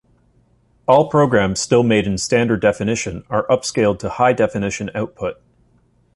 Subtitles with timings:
[0.87, 5.39] All programmes still made in standard-definition are upscaled to high-definition output.